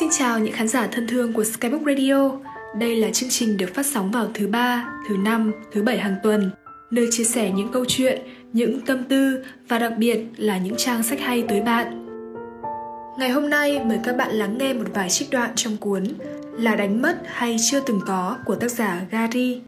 [0.00, 2.30] Xin chào những khán giả thân thương của Skybook Radio.
[2.78, 6.16] Đây là chương trình được phát sóng vào thứ ba, thứ năm, thứ bảy hàng
[6.22, 6.50] tuần,
[6.90, 8.22] nơi chia sẻ những câu chuyện,
[8.52, 12.06] những tâm tư và đặc biệt là những trang sách hay tới bạn.
[13.18, 16.04] Ngày hôm nay mời các bạn lắng nghe một vài trích đoạn trong cuốn
[16.58, 19.60] Là đánh mất hay chưa từng có của tác giả Gary.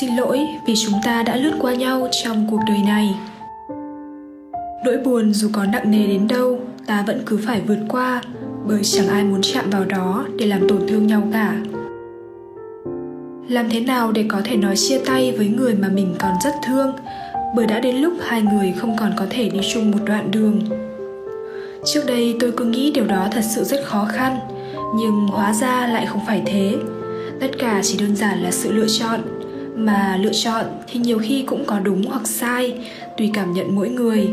[0.00, 3.14] Xin lỗi vì chúng ta đã lướt qua nhau trong cuộc đời này.
[4.84, 8.22] Nỗi buồn dù có nặng nề đến đâu ta vẫn cứ phải vượt qua,
[8.66, 11.56] bởi chẳng ai muốn chạm vào đó để làm tổn thương nhau cả.
[13.48, 16.54] Làm thế nào để có thể nói chia tay với người mà mình còn rất
[16.66, 16.92] thương,
[17.56, 20.60] bởi đã đến lúc hai người không còn có thể đi chung một đoạn đường.
[21.84, 24.38] Trước đây tôi cứ nghĩ điều đó thật sự rất khó khăn,
[24.96, 26.76] nhưng hóa ra lại không phải thế.
[27.40, 29.20] Tất cả chỉ đơn giản là sự lựa chọn,
[29.76, 32.74] mà lựa chọn thì nhiều khi cũng có đúng hoặc sai,
[33.18, 34.30] tùy cảm nhận mỗi người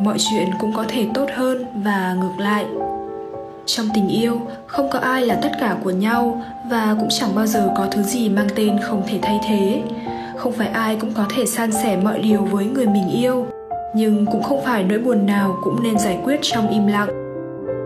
[0.00, 2.64] mọi chuyện cũng có thể tốt hơn và ngược lại.
[3.66, 7.46] Trong tình yêu, không có ai là tất cả của nhau và cũng chẳng bao
[7.46, 9.82] giờ có thứ gì mang tên không thể thay thế.
[10.36, 13.46] Không phải ai cũng có thể san sẻ mọi điều với người mình yêu,
[13.94, 17.08] nhưng cũng không phải nỗi buồn nào cũng nên giải quyết trong im lặng.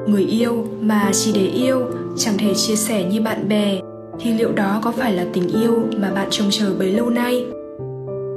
[0.06, 1.80] Người yêu mà chỉ để yêu,
[2.16, 3.80] chẳng thể chia sẻ như bạn bè,
[4.20, 7.44] thì liệu đó có phải là tình yêu mà bạn trông chờ bấy lâu nay?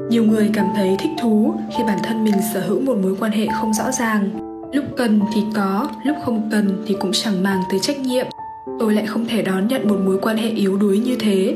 [0.10, 3.32] Nhiều người cảm thấy thích thú khi bản thân mình sở hữu một mối quan
[3.32, 4.30] hệ không rõ ràng.
[4.74, 8.26] Lúc cần thì có, lúc không cần thì cũng chẳng màng tới trách nhiệm.
[8.80, 11.56] Tôi lại không thể đón nhận một mối quan hệ yếu đuối như thế.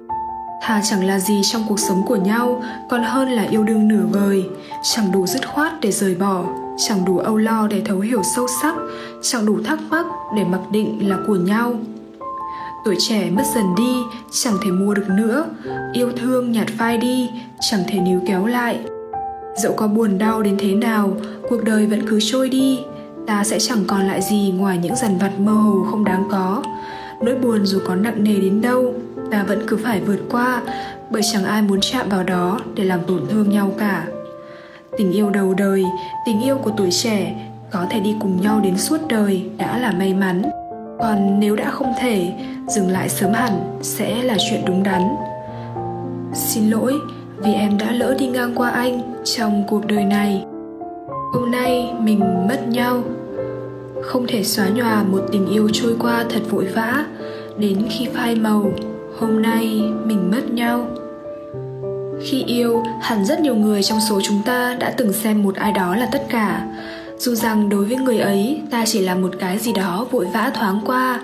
[0.62, 4.06] Thà chẳng là gì trong cuộc sống của nhau, còn hơn là yêu đương nửa
[4.12, 4.44] vời.
[4.84, 6.46] Chẳng đủ dứt khoát để rời bỏ,
[6.78, 8.76] chẳng đủ âu lo để thấu hiểu sâu sắc,
[9.22, 10.06] chẳng đủ thắc mắc
[10.36, 11.74] để mặc định là của nhau
[12.86, 13.96] tuổi trẻ mất dần đi,
[14.32, 15.46] chẳng thể mua được nữa.
[15.94, 17.30] Yêu thương nhạt phai đi,
[17.60, 18.80] chẳng thể níu kéo lại.
[19.58, 21.14] Dẫu có buồn đau đến thế nào,
[21.50, 22.80] cuộc đời vẫn cứ trôi đi.
[23.28, 26.64] Ta sẽ chẳng còn lại gì ngoài những dằn vặt mơ hồ không đáng có.
[27.22, 28.94] Nỗi buồn dù có nặng nề đến đâu,
[29.32, 30.62] ta vẫn cứ phải vượt qua,
[31.10, 34.06] bởi chẳng ai muốn chạm vào đó để làm tổn thương nhau cả.
[34.98, 35.86] Tình yêu đầu đời,
[36.26, 39.92] tình yêu của tuổi trẻ, có thể đi cùng nhau đến suốt đời đã là
[39.92, 40.42] may mắn
[41.02, 42.32] còn nếu đã không thể,
[42.68, 45.02] dừng lại sớm hẳn sẽ là chuyện đúng đắn.
[46.34, 46.94] Xin lỗi
[47.38, 50.46] vì em đã lỡ đi ngang qua anh trong cuộc đời này.
[51.34, 53.04] Hôm nay mình mất nhau.
[54.02, 57.06] Không thể xóa nhòa một tình yêu trôi qua thật vội vã
[57.58, 58.72] đến khi phai màu.
[59.20, 60.88] Hôm nay mình mất nhau.
[62.24, 65.72] Khi yêu hẳn rất nhiều người trong số chúng ta đã từng xem một ai
[65.72, 66.68] đó là tất cả
[67.22, 70.52] dù rằng đối với người ấy, ta chỉ là một cái gì đó vội vã
[70.54, 71.22] thoáng qua.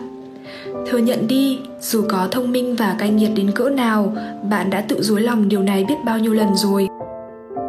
[0.90, 4.16] Thừa nhận đi, dù có thông minh và cay nghiệt đến cỡ nào,
[4.50, 6.88] bạn đã tự dối lòng điều này biết bao nhiêu lần rồi.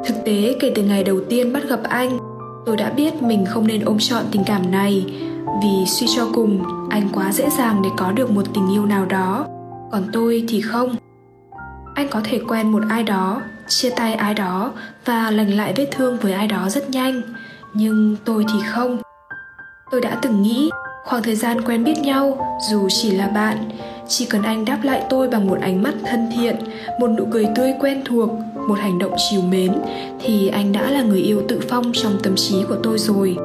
[0.07, 2.19] Thực tế, kể từ ngày đầu tiên bắt gặp anh,
[2.67, 5.07] tôi đã biết mình không nên ôm trọn tình cảm này,
[5.63, 9.07] vì suy cho cùng, anh quá dễ dàng để có được một tình yêu nào
[9.07, 9.47] đó.
[9.93, 10.97] Còn tôi thì không.
[11.95, 14.73] Anh có thể quen một ai đó, chia tay ai đó
[15.05, 17.23] và lành lại vết thương với ai đó rất nhanh
[17.75, 18.99] nhưng tôi thì không.
[19.91, 20.71] Tôi đã từng nghĩ,
[21.05, 23.71] khoảng thời gian quen biết nhau, dù chỉ là bạn,
[24.09, 26.57] chỉ cần anh đáp lại tôi bằng một ánh mắt thân thiện,
[27.01, 28.31] một nụ cười tươi quen thuộc,
[28.69, 29.73] một hành động chiều mến,
[30.21, 33.37] thì anh đã là người yêu tự phong trong tâm trí của tôi rồi.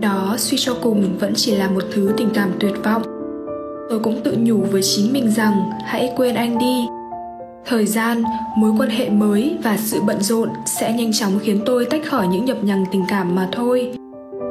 [0.00, 3.02] Đó, suy cho cùng, vẫn chỉ là một thứ tình cảm tuyệt vọng.
[3.90, 6.86] Tôi cũng tự nhủ với chính mình rằng, hãy quên anh đi
[7.70, 8.22] thời gian,
[8.56, 12.28] mối quan hệ mới và sự bận rộn sẽ nhanh chóng khiến tôi tách khỏi
[12.28, 13.92] những nhập nhằng tình cảm mà thôi.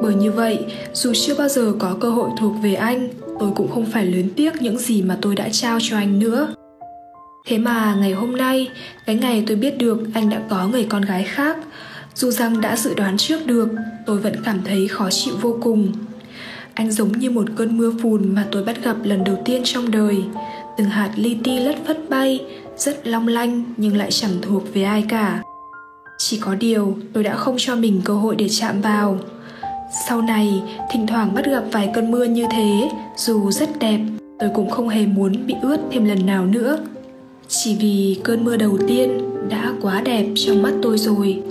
[0.02, 0.58] Bởi như vậy,
[0.92, 3.08] dù chưa bao giờ có cơ hội thuộc về anh,
[3.40, 6.54] tôi cũng không phải lớn tiếc những gì mà tôi đã trao cho anh nữa.
[7.46, 8.68] Thế mà ngày hôm nay,
[9.06, 11.56] cái ngày tôi biết được anh đã có người con gái khác,
[12.14, 13.68] dù rằng đã dự đoán trước được,
[14.06, 15.92] tôi vẫn cảm thấy khó chịu vô cùng.
[16.74, 19.90] Anh giống như một cơn mưa phùn mà tôi bắt gặp lần đầu tiên trong
[19.90, 20.16] đời,
[20.78, 22.40] từng hạt li ti lất phất bay
[22.80, 25.42] rất long lanh nhưng lại chẳng thuộc về ai cả.
[26.18, 29.18] Chỉ có điều tôi đã không cho mình cơ hội để chạm vào.
[30.08, 34.00] Sau này, thỉnh thoảng bắt gặp vài cơn mưa như thế, dù rất đẹp,
[34.38, 36.78] tôi cũng không hề muốn bị ướt thêm lần nào nữa.
[37.48, 41.42] Chỉ vì cơn mưa đầu tiên đã quá đẹp trong mắt tôi rồi.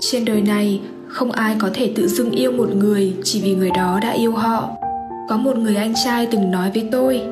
[0.00, 3.70] Trên đời này, không ai có thể tự dưng yêu một người chỉ vì người
[3.70, 4.68] đó đã yêu họ.
[5.28, 7.22] Có một người anh trai từng nói với tôi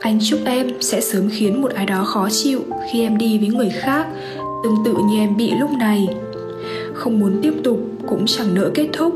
[0.00, 2.60] anh chúc em sẽ sớm khiến một ai đó khó chịu
[2.90, 4.06] khi em đi với người khác,
[4.64, 6.08] tương tự như em bị lúc này.
[6.94, 9.14] Không muốn tiếp tục cũng chẳng nỡ kết thúc.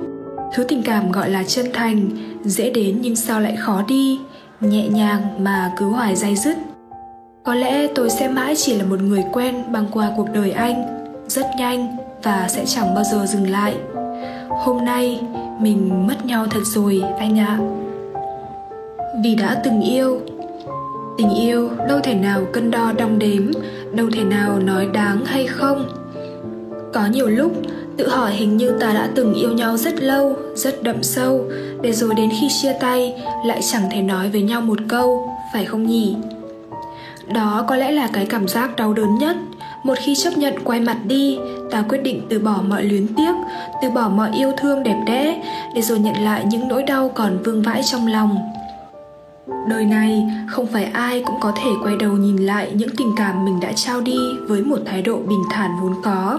[0.54, 2.08] Thứ tình cảm gọi là chân thành,
[2.44, 4.18] dễ đến nhưng sao lại khó đi,
[4.60, 6.56] nhẹ nhàng mà cứ hoài dai dứt.
[7.44, 11.04] Có lẽ tôi sẽ mãi chỉ là một người quen băng qua cuộc đời anh,
[11.28, 13.74] rất nhanh và sẽ chẳng bao giờ dừng lại.
[14.48, 15.20] Hôm nay
[15.60, 17.46] mình mất nhau thật rồi anh ạ.
[17.46, 17.66] À.
[19.24, 20.20] vì đã từng yêu
[21.20, 23.50] tình yêu đâu thể nào cân đo đong đếm,
[23.92, 25.88] đâu thể nào nói đáng hay không.
[26.92, 27.52] Có nhiều lúc,
[27.96, 31.44] tự hỏi hình như ta đã từng yêu nhau rất lâu, rất đậm sâu,
[31.82, 33.14] để rồi đến khi chia tay,
[33.46, 36.16] lại chẳng thể nói với nhau một câu, phải không nhỉ?
[37.34, 39.36] Đó có lẽ là cái cảm giác đau đớn nhất.
[39.84, 41.38] Một khi chấp nhận quay mặt đi,
[41.70, 43.34] ta quyết định từ bỏ mọi luyến tiếc,
[43.82, 45.42] từ bỏ mọi yêu thương đẹp đẽ,
[45.74, 48.38] để rồi nhận lại những nỗi đau còn vương vãi trong lòng
[49.68, 53.44] đời này, không phải ai cũng có thể quay đầu nhìn lại những tình cảm
[53.44, 54.18] mình đã trao đi
[54.48, 56.38] với một thái độ bình thản vốn có.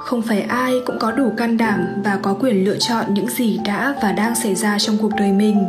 [0.00, 3.58] Không phải ai cũng có đủ can đảm và có quyền lựa chọn những gì
[3.64, 5.64] đã và đang xảy ra trong cuộc đời mình.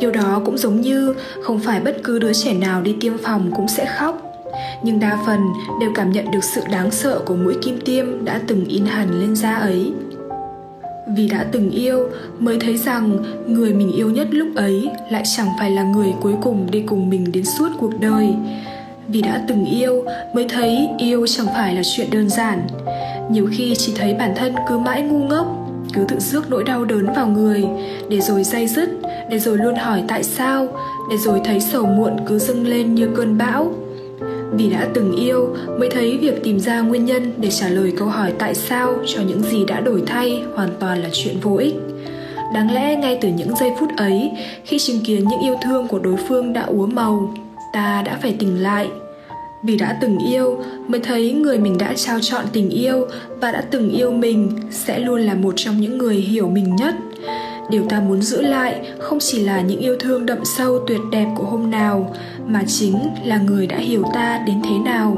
[0.00, 3.50] Điều đó cũng giống như không phải bất cứ đứa trẻ nào đi tiêm phòng
[3.56, 4.22] cũng sẽ khóc.
[4.82, 5.40] Nhưng đa phần
[5.80, 9.20] đều cảm nhận được sự đáng sợ của mũi kim tiêm đã từng in hẳn
[9.20, 9.92] lên da ấy
[11.06, 12.08] vì đã từng yêu
[12.38, 16.34] mới thấy rằng người mình yêu nhất lúc ấy lại chẳng phải là người cuối
[16.42, 18.34] cùng đi cùng mình đến suốt cuộc đời.
[19.08, 20.04] Vì đã từng yêu
[20.34, 22.66] mới thấy yêu chẳng phải là chuyện đơn giản.
[23.30, 25.46] Nhiều khi chỉ thấy bản thân cứ mãi ngu ngốc,
[25.92, 27.64] cứ tự rước nỗi đau đớn vào người,
[28.10, 28.90] để rồi day dứt,
[29.30, 30.68] để rồi luôn hỏi tại sao,
[31.10, 33.72] để rồi thấy sầu muộn cứ dâng lên như cơn bão
[34.56, 38.08] vì đã từng yêu, mới thấy việc tìm ra nguyên nhân để trả lời câu
[38.08, 41.74] hỏi tại sao cho những gì đã đổi thay hoàn toàn là chuyện vô ích.
[42.54, 44.30] Đáng lẽ ngay từ những giây phút ấy,
[44.64, 47.34] khi chứng kiến những yêu thương của đối phương đã úa màu,
[47.72, 48.88] ta đã phải tỉnh lại.
[49.62, 53.06] Vì đã từng yêu, mới thấy người mình đã trao chọn tình yêu
[53.40, 56.94] và đã từng yêu mình sẽ luôn là một trong những người hiểu mình nhất
[57.70, 61.26] điều ta muốn giữ lại không chỉ là những yêu thương đậm sâu tuyệt đẹp
[61.36, 62.14] của hôm nào,
[62.46, 65.16] mà chính là người đã hiểu ta đến thế nào.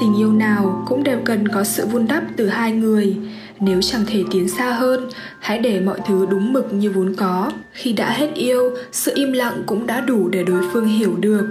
[0.00, 3.16] Tình yêu nào cũng đều cần có sự vun đắp từ hai người.
[3.60, 5.08] Nếu chẳng thể tiến xa hơn,
[5.40, 7.50] hãy để mọi thứ đúng mực như vốn có.
[7.72, 11.46] Khi đã hết yêu, sự im lặng cũng đã đủ để đối phương hiểu được.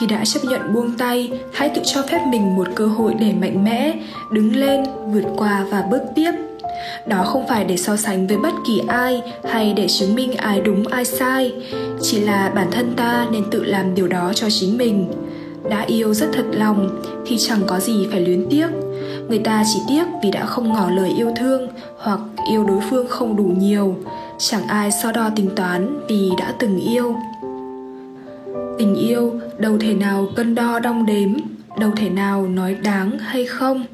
[0.00, 3.32] Khi đã chấp nhận buông tay, hãy tự cho phép mình một cơ hội để
[3.40, 3.94] mạnh mẽ,
[4.32, 6.32] đứng lên, vượt qua và bước tiếp
[7.06, 10.60] đó không phải để so sánh với bất kỳ ai hay để chứng minh ai
[10.60, 11.52] đúng, ai sai.
[12.02, 15.12] Chỉ là bản thân ta nên tự làm điều đó cho chính mình.
[15.70, 18.66] Đã yêu rất thật lòng thì chẳng có gì phải luyến tiếc.
[19.28, 21.68] Người ta chỉ tiếc vì đã không ngỏ lời yêu thương
[21.98, 23.96] hoặc yêu đối phương không đủ nhiều.
[24.38, 27.14] Chẳng ai so đo tính toán vì đã từng yêu.
[28.78, 31.28] Tình yêu đâu thể nào cân đo đong đếm,
[31.78, 33.84] đâu thể nào nói đáng hay không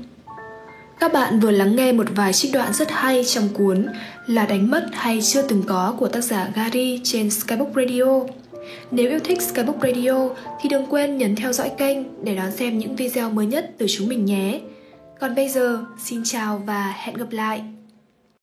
[1.02, 3.86] các bạn vừa lắng nghe một vài trích đoạn rất hay trong cuốn
[4.26, 8.20] là đánh mất hay chưa từng có của tác giả Gary trên Skybook Radio.
[8.90, 10.28] Nếu yêu thích Skybook Radio
[10.60, 13.86] thì đừng quên nhấn theo dõi kênh để đón xem những video mới nhất từ
[13.88, 14.60] chúng mình nhé.
[15.20, 17.62] Còn bây giờ, xin chào và hẹn gặp lại!